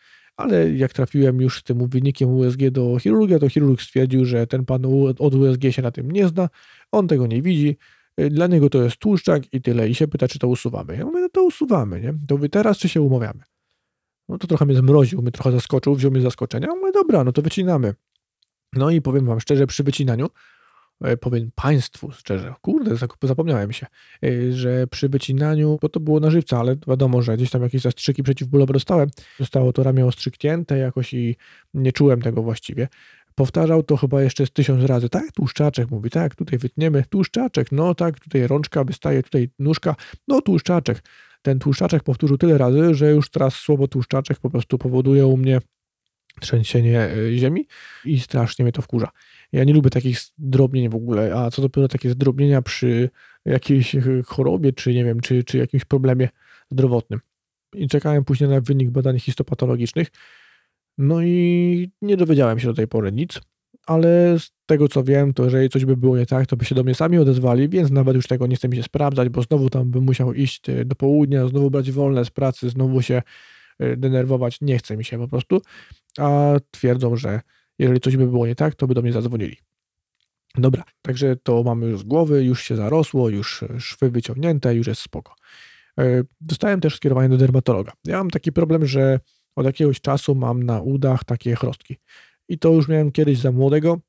[0.41, 4.65] ale jak trafiłem już z tym wynikiem USG do chirurga, to chirurg stwierdził, że ten
[4.65, 4.83] pan
[5.19, 6.49] od USG się na tym nie zna,
[6.93, 7.77] on tego nie widzi,
[8.21, 9.89] y, dla niego to jest tłuszczak i tyle.
[9.89, 10.97] I się pyta, czy to usuwamy.
[10.97, 12.15] Ja mówię, no to usuwamy, nie?
[12.29, 13.41] To wy teraz, czy się umawiamy?
[14.29, 16.69] No to trochę mnie zmroził, mnie trochę zaskoczył, wziął mnie zaskoczenia.
[16.69, 17.95] Mówię, dobra, no to wycinamy.
[18.73, 20.27] No i powiem wam szczerze, przy wycinaniu,
[21.21, 23.87] powiem państwu szczerze, kurde, zapomniałem się,
[24.25, 27.83] e, że przy wycinaniu, bo to było na żywca, ale wiadomo, że gdzieś tam jakieś
[27.83, 29.09] zastrzyki przeciwbólowe dostałem,
[29.39, 31.37] zostało to ramię ostrzyknięte jakoś i
[31.75, 32.89] nie czułem tego właściwie.
[33.35, 35.09] Powtarzał to chyba jeszcze z tysiąc razy.
[35.09, 39.97] Tak, tłuszczaczek, mówi, tak, tutaj wytniemy, tłuszczaczek, no tak, tutaj rączka wystaje, tutaj nóżka,
[40.29, 41.03] no tłuszczaczek.
[41.43, 45.61] Ten tłuszczaczek powtórzył tyle razy, że już teraz słowo tłuszczaczek po prostu powoduje u mnie
[46.41, 47.67] trzęsienie e, ziemi
[48.05, 49.09] i strasznie mnie to wkurza.
[49.53, 53.11] Ja nie lubię takich zdrobnień w ogóle, a co dopiero takie zdrobnienia przy
[53.45, 56.29] jakiejś e, chorobie, czy nie wiem, czy, czy jakimś problemie
[56.71, 57.21] zdrowotnym.
[57.75, 60.09] I czekałem później na wynik badań histopatologicznych,
[60.99, 63.41] no i nie dowiedziałem się do tej pory nic,
[63.87, 66.75] ale z tego co wiem, to jeżeli coś by było nie tak, to by się
[66.75, 69.71] do mnie sami odezwali, więc nawet już tego nie chcę mi się sprawdzać, bo znowu
[69.71, 73.23] tam bym musiał iść e, do południa, znowu brać wolne z pracy, znowu się
[73.79, 74.61] e, denerwować.
[74.61, 75.61] Nie chce mi się po prostu,
[76.19, 77.41] a twierdzą, że
[77.81, 79.57] jeżeli coś by było nie tak, to by do mnie zadzwonili.
[80.55, 85.01] Dobra, także to mamy już z głowy, już się zarosło, już szwy wyciągnięte, już jest
[85.01, 85.35] spoko.
[85.99, 87.93] E, dostałem też skierowanie do dermatologa.
[88.05, 89.21] Ja mam taki problem, że
[89.57, 91.97] od jakiegoś czasu mam na udach takie chrostki.
[92.49, 94.01] I to już miałem kiedyś za młodego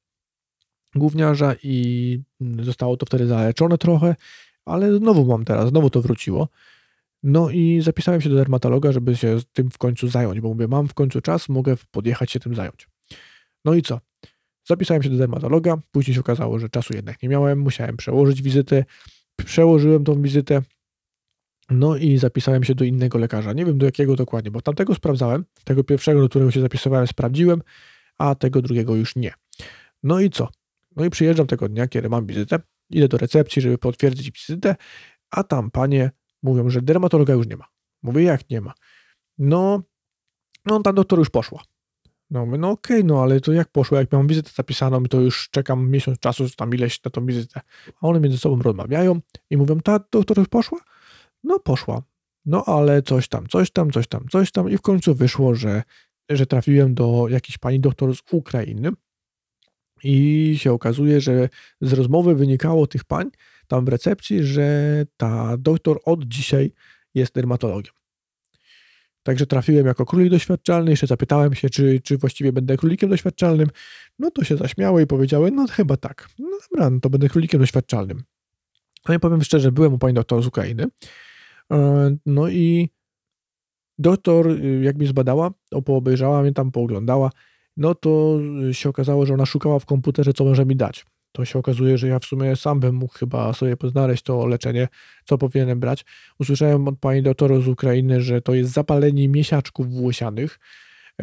[0.95, 2.19] gówniarza i
[2.61, 4.15] zostało to wtedy zaleczone trochę,
[4.65, 6.47] ale znowu mam teraz, znowu to wróciło.
[7.23, 10.87] No i zapisałem się do dermatologa, żeby się tym w końcu zająć, bo mówię, mam
[10.87, 12.90] w końcu czas, mogę podjechać się tym zająć.
[13.65, 13.99] No i co?
[14.67, 18.85] Zapisałem się do dermatologa, później się okazało, że czasu jednak nie miałem, musiałem przełożyć wizytę.
[19.45, 20.61] Przełożyłem tą wizytę,
[21.71, 23.53] no i zapisałem się do innego lekarza.
[23.53, 25.45] Nie wiem do jakiego dokładnie, bo tamtego sprawdzałem.
[25.63, 27.61] Tego pierwszego, do którego się zapisywałem, sprawdziłem,
[28.17, 29.33] a tego drugiego już nie.
[30.03, 30.49] No i co?
[30.95, 32.59] No i przyjeżdżam tego dnia, kiedy mam wizytę.
[32.89, 34.75] Idę do recepcji, żeby potwierdzić wizytę,
[35.29, 36.11] a tam panie
[36.43, 37.65] mówią, że dermatologa już nie ma.
[38.03, 38.73] Mówię, jak nie ma?
[39.37, 39.83] No,
[40.65, 41.63] no tam doktor już poszła.
[42.31, 43.97] No mówię, no okej, okay, no ale to jak poszło?
[43.97, 47.61] Jak mam wizytę zapisaną, to już czekam miesiąc czasu, tam ileś na tą wizytę.
[48.01, 50.79] A one między sobą rozmawiają i mówią, ta doktor już poszła?
[51.43, 52.01] No poszła.
[52.45, 55.83] No ale coś tam, coś tam, coś tam, coś tam i w końcu wyszło, że,
[56.29, 58.91] że trafiłem do jakiejś pani doktor z Ukrainy
[60.03, 61.49] i się okazuje, że
[61.81, 63.29] z rozmowy wynikało tych pań
[63.67, 66.73] tam w recepcji, że ta doktor od dzisiaj
[67.13, 68.00] jest dermatologiem.
[69.23, 73.67] Także trafiłem jako królik doświadczalny, jeszcze zapytałem się, czy, czy właściwie będę królikiem doświadczalnym.
[74.19, 76.29] No to się zaśmiały i powiedziały, no chyba tak.
[76.39, 78.23] No dobra, no to będę królikiem doświadczalnym.
[79.09, 80.87] No i powiem szczerze, byłem u pani doktor z Ukrainy
[81.71, 82.89] E, no i
[83.97, 85.51] doktor, y, jak mi zbadała,
[85.85, 87.31] poobejrzała mnie tam, pooglądała,
[87.77, 88.39] no to
[88.71, 91.05] się okazało, że ona szukała w komputerze, co może mi dać.
[91.31, 94.87] To się okazuje, że ja w sumie sam bym mógł chyba sobie poznaleźć to leczenie,
[95.25, 96.05] co powinienem brać.
[96.39, 100.59] Usłyszałem od pani doktora z Ukrainy, że to jest zapalenie miesiaczków włosianych,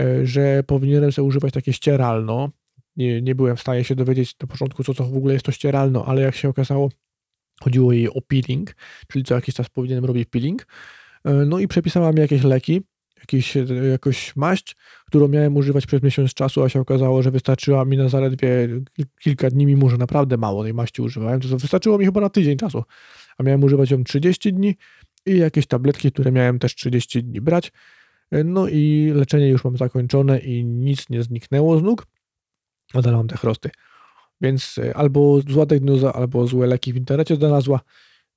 [0.00, 2.50] e, że powinienem sobie używać takie ścieralno.
[2.96, 5.52] Nie, nie byłem w stanie się dowiedzieć na początku, co to w ogóle jest to
[5.52, 6.90] ścieralno, ale jak się okazało,
[7.60, 8.74] Chodziło jej o peeling,
[9.08, 10.66] czyli co jakiś czas powinienem robić peeling.
[11.24, 12.82] E, no i przepisała mi jakieś leki,
[13.32, 17.84] jakieś, e, jakąś maść, którą miałem używać przez miesiąc czasu, a się okazało, że wystarczyła
[17.84, 18.68] mi na zaledwie
[19.20, 22.56] kilka dni, mimo że naprawdę mało tej maści używałem, to wystarczyło mi chyba na tydzień
[22.56, 22.84] czasu,
[23.38, 24.76] a miałem używać ją 30 dni
[25.26, 27.72] i jakieś tabletki, które miałem też 30 dni brać.
[28.30, 32.06] E, no i leczenie już mam zakończone i nic nie zniknęło z nóg.
[32.94, 33.70] Nadal mam te chrosty.
[34.40, 37.80] Więc e, albo zła diagnoza, albo złe leki w internecie znalazła.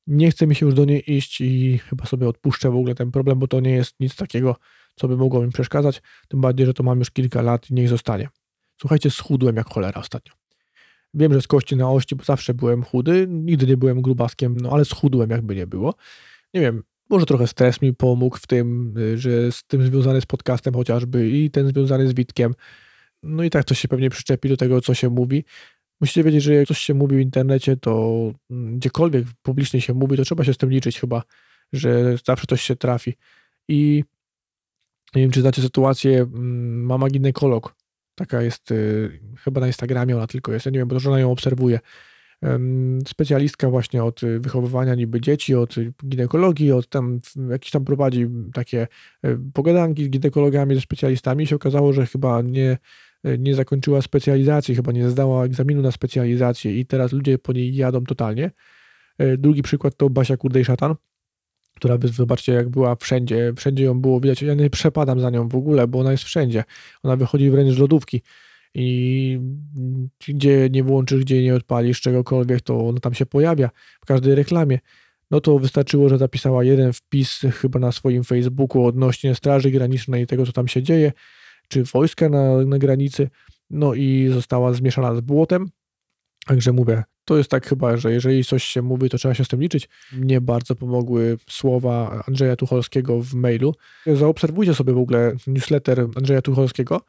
[0.07, 3.11] Nie chce mi się już do niej iść i chyba sobie odpuszczę w ogóle ten
[3.11, 4.55] problem, bo to nie jest nic takiego,
[4.95, 6.01] co by mogło mi przeszkadzać.
[6.27, 8.29] Tym bardziej, że to mam już kilka lat i niech zostanie.
[8.81, 10.33] Słuchajcie, schudłem jak cholera ostatnio.
[11.13, 14.85] Wiem, że z kości na ości, zawsze byłem chudy, nigdy nie byłem grubaskiem, no ale
[14.85, 15.95] schudłem jakby nie było.
[16.53, 20.25] Nie wiem, może trochę stres mi pomógł w tym, y, że z tym związany z
[20.25, 22.53] podcastem chociażby i ten związany z Witkiem.
[23.23, 25.43] No i tak to się pewnie przyczepi do tego, co się mówi.
[26.01, 28.17] Musicie wiedzieć, że jak coś się mówi w internecie, to
[28.51, 31.23] mm, gdziekolwiek publicznie się mówi, to trzeba się z tym liczyć chyba,
[31.73, 33.13] że zawsze coś się trafi.
[33.67, 34.03] I
[35.15, 37.75] nie wiem, czy znacie sytuację, mm, mama ginekolog,
[38.15, 41.31] taka jest y, chyba na Instagramie ona tylko jest, ja nie wiem, bo żona ją
[41.31, 41.79] obserwuje.
[43.07, 45.75] Specjalistka właśnie od wychowywania niby dzieci, od
[46.07, 47.19] ginekologii, od tam,
[47.49, 48.87] jakieś tam prowadzi takie
[49.25, 51.43] y, pogadanki z ginekologami, ze specjalistami.
[51.43, 52.77] I się okazało, że chyba nie
[53.23, 58.03] nie zakończyła specjalizacji, chyba nie zdała egzaminu na specjalizację i teraz ludzie po niej jadą
[58.03, 58.51] totalnie.
[59.17, 60.65] E, drugi przykład to Basia Kurdej
[61.81, 65.55] Która zobaczcie jak była wszędzie, wszędzie ją było widać, ja nie przepadam za nią w
[65.55, 66.63] ogóle, bo ona jest wszędzie,
[67.03, 68.21] ona wychodzi wręcz z lodówki
[68.73, 69.39] i
[70.27, 73.69] gdzie nie włączysz, gdzie nie odpalisz czegokolwiek, to ona tam się pojawia
[74.01, 74.79] w każdej reklamie.
[75.31, 80.27] no to wystarczyło, że zapisała jeden wpis chyba na swoim Facebooku odnośnie Straży Granicznej i
[80.27, 81.11] tego, co tam się dzieje,
[81.67, 83.29] czy wojska na, na granicy,
[83.69, 85.69] no i została zmieszana z błotem.
[86.45, 89.47] Także mówię, to jest tak chyba, że jeżeli coś się mówi, to trzeba się z
[89.47, 89.89] tym liczyć.
[90.13, 93.75] Mnie bardzo pomogły słowa Andrzeja Tucholskiego w mailu.
[94.05, 97.01] Zaobserwujcie sobie w ogóle newsletter Andrzeja Tucholskiego.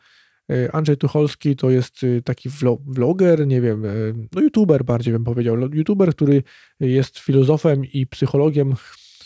[0.51, 2.49] E, Andrzej Tucholski to jest y, taki
[2.87, 3.89] vloger, nie wiem, e,
[4.33, 5.57] no youtuber bardziej bym powiedział.
[5.73, 6.43] Youtuber, który
[6.81, 8.75] jest filozofem i psychologiem,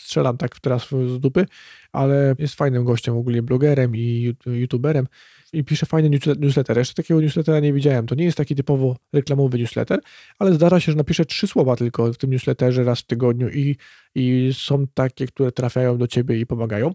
[0.07, 1.45] strzelam tak teraz z dupy,
[1.91, 5.07] ale jest fajnym gościem ogólnie, blogerem i youtuberem
[5.53, 6.77] i pisze fajne newsletter.
[6.77, 8.07] Jeszcze takiego newslettera nie widziałem.
[8.07, 9.99] To nie jest taki typowo reklamowy newsletter,
[10.39, 13.77] ale zdarza się, że napisze trzy słowa tylko w tym newsletterze raz w tygodniu i,
[14.15, 16.93] i są takie, które trafiają do ciebie i pomagają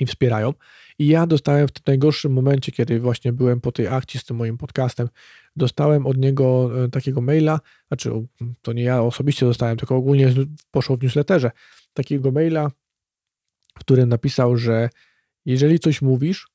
[0.00, 0.54] i wspierają.
[0.98, 4.36] I ja dostałem w tym najgorszym momencie, kiedy właśnie byłem po tej akcji z tym
[4.36, 5.08] moim podcastem,
[5.56, 8.10] dostałem od niego e, takiego maila, znaczy
[8.62, 10.34] to nie ja osobiście dostałem, tylko ogólnie
[10.70, 11.50] poszło w newsletterze,
[11.92, 12.70] takiego maila,
[13.78, 14.88] w którym napisał, że
[15.44, 16.46] jeżeli coś mówisz,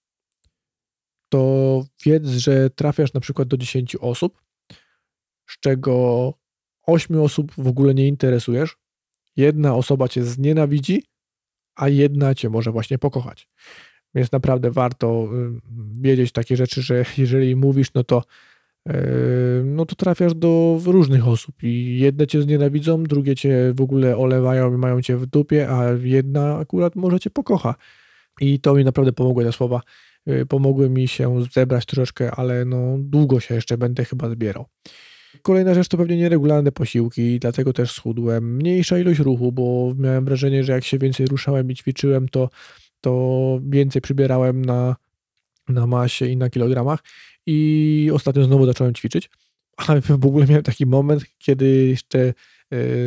[1.36, 4.42] to wiedz, że trafiasz na przykład do 10 osób,
[5.48, 6.34] z czego
[6.88, 8.78] 8 osób w ogóle nie interesujesz,
[9.36, 11.04] jedna osoba cię znienawidzi,
[11.76, 13.48] a jedna cię może właśnie pokochać.
[14.16, 15.62] Więc naprawdę warto y,
[16.02, 18.24] wiedzieć takie rzeczy, że jeżeli mówisz, no to
[18.90, 18.94] y,
[19.66, 24.74] no to trafiasz do różnych osób i jedne cię znienawidzą, drugie cię w ogóle olewają
[24.74, 27.76] i mają cię w dupie, a jedna akurat może cię pokocha.
[28.42, 29.82] I to mi naprawdę pomogły te słowa.
[30.30, 34.66] Y, pomogły mi się zebrać troszeczkę, ale no długo się jeszcze będę chyba zbierał.
[35.42, 38.56] Kolejna rzecz to pewnie nieregularne posiłki, dlatego też schudłem.
[38.56, 42.50] Mniejsza ilość ruchu, bo miałem wrażenie, że jak się więcej ruszałem i ćwiczyłem, to,
[43.02, 44.96] to więcej przybierałem na,
[45.70, 47.00] na masie i na kilogramach.
[47.46, 49.30] I ostatnio znowu zacząłem ćwiczyć.
[49.78, 52.34] Ale w ogóle miałem taki moment, kiedy jeszcze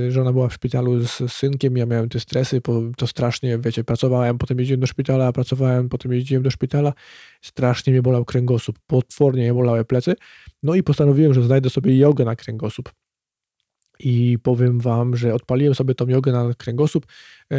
[0.08, 2.60] żona była w szpitalu z synkiem, ja miałem te stresy,
[2.96, 6.92] to strasznie, wiecie, pracowałem, potem jeździłem do szpitala, pracowałem, potem jeździłem do szpitala,
[7.42, 10.14] strasznie mnie bolał kręgosłup, potwornie mnie bolały plecy,
[10.62, 12.92] no i postanowiłem, że znajdę sobie jogę na kręgosłup.
[13.98, 17.06] I powiem wam, że odpaliłem sobie tą jogę na kręgosłup.
[17.52, 17.56] E,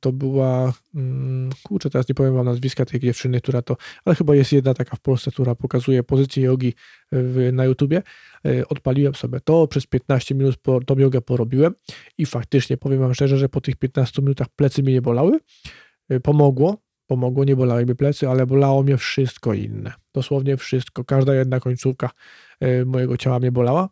[0.00, 4.34] to była, mm, kurczę, teraz nie powiem wam nazwiska tej dziewczyny, która to, ale chyba
[4.34, 6.74] jest jedna taka w Polsce, która pokazuje pozycję jogi
[7.12, 8.02] w, na YouTubie.
[8.46, 11.74] E, odpaliłem sobie to, przez 15 minut po, tą jogę porobiłem
[12.18, 15.38] i faktycznie powiem wam szczerze, że po tych 15 minutach plecy mnie nie bolały.
[16.08, 16.76] E, pomogło,
[17.06, 19.92] pomogło, nie bolały mnie plecy, ale bolało mnie wszystko inne.
[20.14, 21.04] Dosłownie wszystko.
[21.04, 22.10] Każda jedna końcówka
[22.86, 23.88] mojego ciała mnie bolała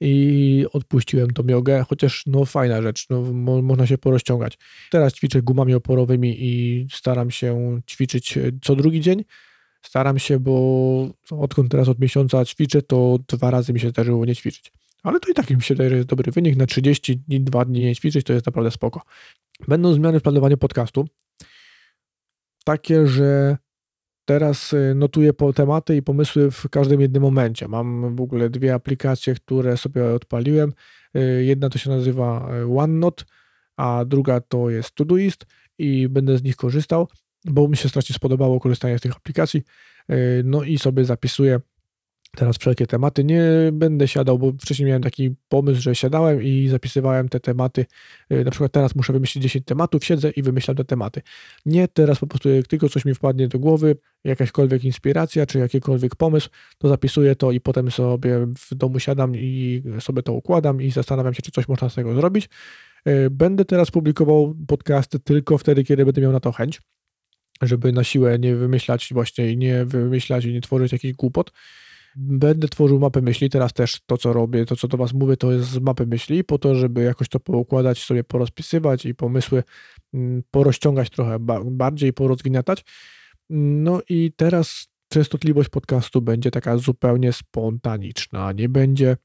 [0.00, 4.58] i odpuściłem tą jogę, chociaż no fajna rzecz, no, mo, można się porozciągać.
[4.90, 9.24] Teraz ćwiczę gumami oporowymi i staram się ćwiczyć e, co drugi dzień.
[9.82, 14.36] Staram się, bo odkąd teraz od miesiąca ćwiczę, to dwa razy mi się zdarzyło nie
[14.36, 14.72] ćwiczyć.
[15.02, 16.56] Ale to i tak mi się wydaje, że jest dobry wynik.
[16.56, 19.02] Na 30 dni, dwa dni nie ćwiczyć, to jest naprawdę spoko.
[19.68, 21.08] Będą zmiany w planowaniu podcastu.
[22.64, 23.56] Takie, że
[24.26, 27.68] Teraz y, notuję po tematy i pomysły w każdym jednym momencie.
[27.68, 30.72] Mam w ogóle dwie aplikacje, które sobie odpaliłem.
[31.16, 33.24] Y, jedna to się nazywa y, OneNote,
[33.76, 35.46] a druga to jest Todoist
[35.78, 37.08] i będę z nich korzystał,
[37.44, 39.62] bo mi się strasznie spodobało korzystanie z tych aplikacji.
[40.44, 41.60] No i sobie zapisuję
[42.36, 43.24] teraz wszelkie tematy.
[43.24, 47.86] Nie będę siadał, bo wcześniej miałem taki pomysł, że siadałem i zapisywałem te tematy.
[48.32, 51.22] Y, na przykład teraz muszę wymyślić 10 tematów, siedzę i wymyślam te tematy.
[51.66, 56.16] Nie, teraz po prostu jak tylko coś mi wpadnie do głowy, jakaśkolwiek inspiracja czy jakikolwiek
[56.16, 60.90] pomysł, to zapisuję to i potem sobie w domu siadam i sobie to układam i
[60.90, 62.48] zastanawiam się, czy coś można z tego zrobić.
[63.08, 66.80] Y, będę teraz publikował podcasty tylko wtedy, kiedy będę miał na to chęć,
[67.62, 71.52] żeby na siłę nie wymyślać właśnie i nie wymyślać i nie tworzyć jakichś głupot
[72.16, 73.50] będę tworzył mapę myśli.
[73.50, 76.44] Teraz też to, co robię, to, co do Was mówię, to jest z mapy myśli,
[76.44, 79.62] po to, żeby jakoś to poukładać, sobie porozpisywać i pomysły
[80.14, 82.84] mm, porozciągać trochę bardziej, porozgniatać.
[83.50, 88.52] No i teraz częstotliwość podcastu będzie taka zupełnie spontaniczna.
[88.52, 89.16] Nie będzie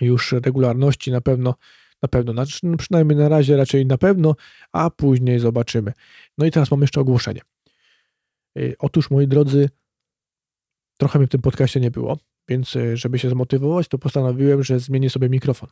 [0.00, 1.54] już regularności na pewno,
[2.02, 4.34] na pewno, znaczy, no przynajmniej na razie raczej na pewno,
[4.72, 5.92] a później zobaczymy.
[6.38, 7.40] No i teraz mam jeszcze ogłoszenie.
[8.58, 9.68] Y, otóż, moi drodzy,
[10.98, 12.18] Trochę mnie w tym podcaście nie było,
[12.48, 15.68] więc e, żeby się zmotywować, to postanowiłem, że zmienię sobie mikrofon.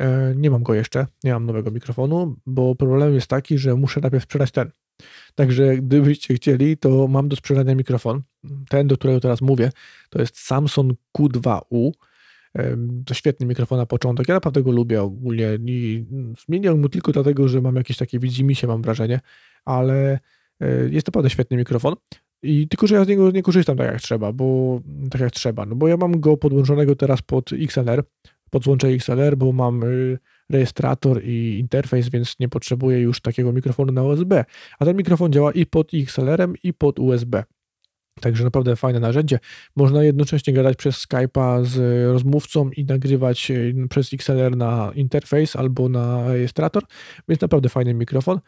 [0.00, 4.00] E, nie mam go jeszcze, nie mam nowego mikrofonu, bo problem jest taki, że muszę
[4.00, 4.70] najpierw sprzedać ten.
[5.34, 8.22] Także gdybyście chcieli, to mam do sprzedania mikrofon.
[8.68, 9.70] Ten, do którego teraz mówię,
[10.10, 11.90] to jest Samsung Q2U.
[12.58, 12.76] E,
[13.06, 14.28] to świetny mikrofon na początek.
[14.28, 16.06] Ja naprawdę go lubię ogólnie i
[16.46, 19.20] zmieniam mu tylko dlatego, że mam jakieś takie widzimisię, mam wrażenie,
[19.64, 20.18] ale
[20.90, 21.94] jest naprawdę świetny mikrofon.
[22.42, 24.80] I tylko, że ja z niego nie korzystam tak jak trzeba, bo
[25.10, 28.04] tak jak trzeba, no bo ja mam go podłączonego teraz pod XLR,
[28.50, 30.18] pod złącze XLR, bo mam y,
[30.50, 34.44] rejestrator i interfejs, więc nie potrzebuję już takiego mikrofonu na USB.
[34.78, 37.44] A ten mikrofon działa i pod XLR-em, i pod USB.
[38.20, 39.38] Także naprawdę fajne narzędzie.
[39.76, 43.54] Można jednocześnie gadać przez Skype'a z rozmówcą i nagrywać e,
[43.90, 46.82] przez XLR na interfejs albo na rejestrator,
[47.28, 48.40] więc naprawdę fajny mikrofon.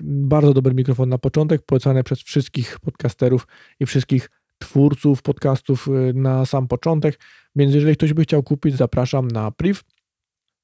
[0.00, 3.46] Bardzo dobry mikrofon na początek, polecany przez wszystkich podcasterów
[3.80, 7.20] i wszystkich twórców podcastów e, na sam początek.
[7.56, 9.80] Więc jeżeli ktoś by chciał kupić, zapraszam na priv,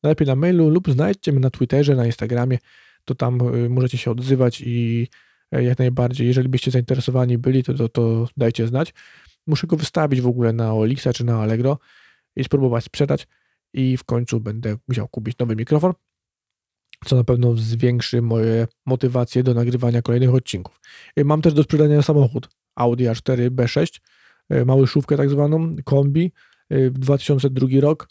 [0.03, 2.59] najlepiej na mailu lub znajdźcie mnie na Twitterze, na Instagramie,
[3.05, 5.07] to tam e, możecie się odzywać i
[5.53, 6.27] E, jak najbardziej.
[6.27, 8.95] Jeżeli byście zainteresowani byli, to, to, to dajcie znać.
[9.47, 11.79] Muszę go wystawić w ogóle na Olixa czy na Allegro
[12.37, 13.29] i spróbować sprzedać
[13.73, 15.93] i w końcu będę musiał kupić nowy mikrofon,
[17.05, 20.81] co na pewno zwiększy moje motywacje do nagrywania kolejnych odcinków.
[21.17, 24.01] E, mam też do sprzedania samochód Audi A4 B6,
[24.49, 26.33] e, małyczówkę tak zwaną, kombi,
[26.91, 28.09] 2002 rok,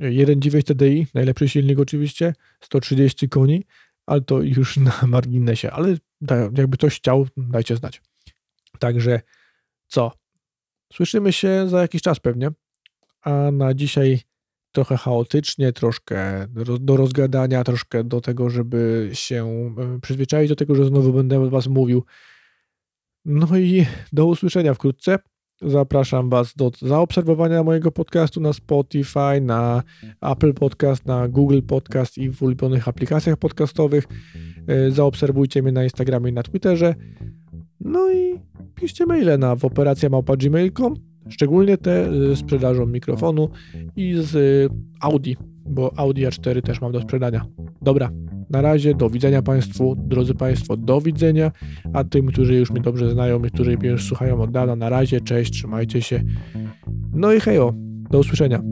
[0.00, 3.64] 1.9 TDI, najlepszy silnik oczywiście, 130 koni,
[4.06, 5.96] ale to już na marginesie, ale
[6.56, 8.02] jakby ktoś chciał, dajcie znać.
[8.78, 9.20] Także
[9.86, 10.12] co?
[10.92, 12.50] Słyszymy się za jakiś czas pewnie,
[13.22, 14.20] a na dzisiaj
[14.76, 16.46] trochę chaotycznie, troszkę
[16.80, 19.46] do rozgadania, troszkę do tego, żeby się
[19.78, 22.04] e, przyzwyczaić do tego, że znowu będę Was mówił.
[23.24, 25.18] No i do usłyszenia wkrótce.
[25.62, 29.82] Zapraszam Was do zaobserwowania mojego podcastu na Spotify, na
[30.20, 34.04] Apple Podcast, na Google Podcast i w ulubionych aplikacjach podcastowych.
[34.66, 36.94] E, zaobserwujcie mnie na Instagramie i na Twitterze.
[37.80, 38.40] No i
[38.74, 40.94] piszcie maile na w operacjamałpa.gmail.com,
[41.28, 43.48] szczególnie te z sprzedażą mikrofonu
[43.96, 45.32] i z Audi,
[45.66, 47.44] bo Audi A4 też mam do sprzedania.
[47.82, 48.10] Dobra,
[48.50, 51.52] na razie, do widzenia Państwu, drodzy Państwo, do widzenia,
[51.92, 54.88] a tym, którzy już mnie dobrze znają i którzy mnie już słuchają od dawna, na
[54.88, 56.22] razie, cześć, trzymajcie się,
[57.12, 57.74] no i hejo,
[58.10, 58.62] do usłyszenia.